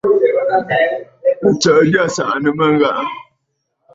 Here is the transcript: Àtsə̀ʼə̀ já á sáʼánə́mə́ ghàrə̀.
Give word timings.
Àtsə̀ʼə̀ 1.47 1.83
já 1.93 2.01
á 2.07 2.13
sáʼánə́mə́ 2.15 2.69
ghàrə̀. 2.79 3.07